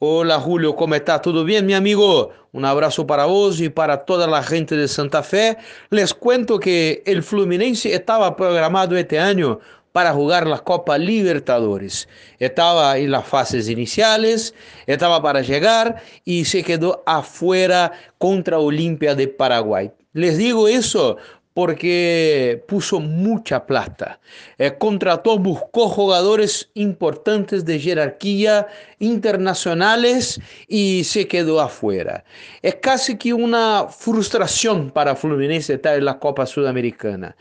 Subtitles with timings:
[0.00, 1.20] Hola Julio, ¿cómo está?
[1.20, 2.30] ¿Todo bien, mi amigo?
[2.52, 5.56] Un abrazo para vos y para toda la gente de Santa Fe.
[5.90, 9.58] Les cuento que el Fluminense estaba programado este año
[9.90, 12.08] para jugar la Copa Libertadores.
[12.38, 14.54] Estaba en las fases iniciales,
[14.86, 19.90] estaba para llegar y se quedó afuera contra Olimpia de Paraguay.
[20.12, 21.16] Les digo eso
[21.58, 24.20] porque puso mucha plata.
[24.58, 28.68] Eh, contrató, buscó jugadores importantes de jerarquía
[29.00, 32.22] internacionales y se quedó afuera.
[32.62, 37.36] Es casi que una frustración para Fluminense estar en la Copa Sudamericana.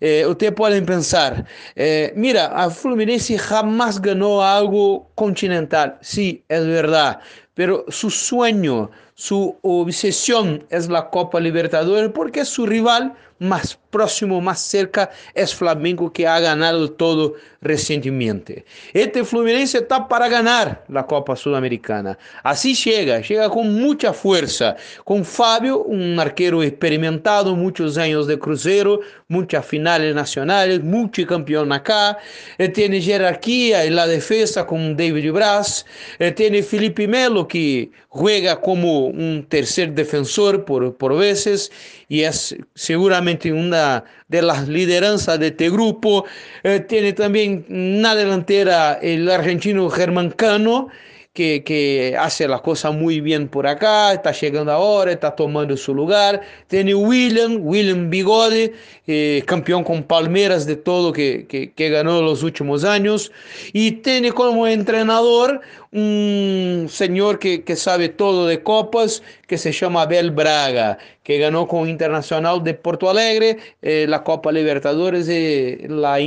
[0.00, 5.98] Eh, ustedes pueden pensar, eh, mira, a Fluminense jamás ganó algo continental.
[6.02, 7.18] Sí, es verdad,
[7.54, 14.60] pero su sueño, su obsesión es la Copa Libertadores porque su rival más próximo, más
[14.60, 18.64] cerca es Flamengo que ha ganado todo recientemente.
[18.92, 22.18] Este Fluminense está para ganar la Copa Sudamericana.
[22.42, 29.00] Así llega, llega con mucha fuerza, con Fabio, un arquero experimentado, muchos años de crucero,
[29.28, 32.18] muchas finales nacionales, multicampeón acá,
[32.58, 35.84] eh, tiene jerarquía en la defensa con David Braz,
[36.18, 41.70] eh, tiene Felipe Melo que juega como un tercer defensor por, por veces
[42.08, 46.24] y es seguramente una de las lideranzas de este grupo.
[46.62, 50.88] Eh, tiene también una delantera el argentino Germán Cano,
[51.36, 56.40] que, hace las cosas muy bien por acá, está llegando ahora, está tomando su lugar.
[56.66, 58.72] Tiene William, William Bigode,
[59.06, 63.30] eh, campeón con Palmeras de todo que, que, que ganó los últimos años.
[63.72, 65.60] Y tiene como entrenador
[65.96, 71.88] un señor que, sabe todo de copas, que se llama Abel Braga, que ganó con
[71.88, 76.18] Internacional de Porto Alegre eh, la Copa Libertadores y la,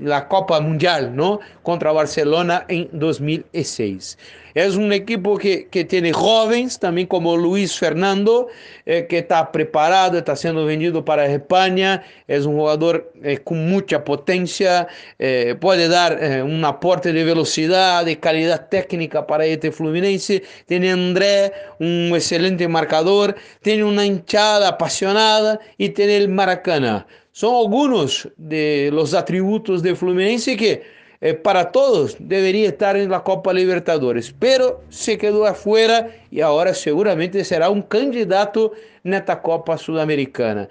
[0.00, 1.40] la Copa Mundial, ¿no?
[1.62, 4.16] Contra Barcelona en 2006.
[4.54, 8.48] Es un equipo que, que tiene jóvenes, también como Luis Fernando,
[8.84, 14.04] eh, que está preparado, está siendo vendido para España, es un jugador eh, con mucha
[14.04, 14.88] potencia,
[15.18, 20.42] eh, puede dar un aporte de velocidad, de calidad técnica para este Fluminense.
[20.66, 27.06] Tiene André, un excelente marcador, tiene una hinchada apasionada y tiene el Maracaná.
[27.32, 30.82] Son algunos de los atributos de Fluminense que
[31.24, 36.74] eh, para todos debería estar en la Copa Libertadores, pero se quedó afuera y ahora
[36.74, 38.72] seguramente será un candidato
[39.04, 40.68] en esta Copa Sudamericana.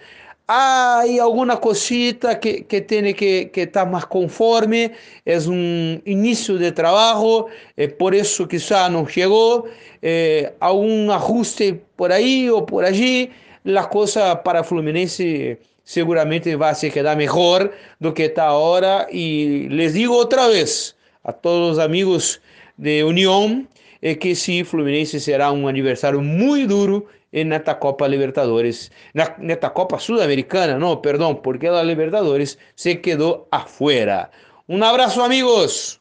[0.47, 4.91] Hay alguna cosita que, que tiene que, que estar más conforme,
[5.23, 7.47] es un inicio de trabajo,
[7.78, 9.63] eh, por eso quizá no llegó,
[10.01, 13.31] eh, algún ajuste por ahí o por allí,
[13.64, 19.08] la cosa para Fluminense seguramente va a se quedar mejor do que está ahora.
[19.12, 22.42] Y les digo otra vez a todos los amigos
[22.78, 23.70] de Unión
[24.02, 30.78] eh, que sí, Fluminense será un aniversario muy duro en Copa Libertadores, en Copa Sudamericana,
[30.78, 34.32] no, perdón, porque la Libertadores se quedó afuera.
[34.68, 36.00] Un abrazo amigos.